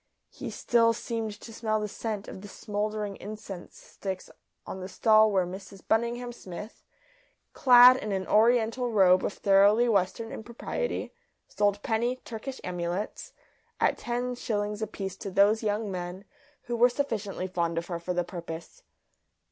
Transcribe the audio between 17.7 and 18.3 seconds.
of her for the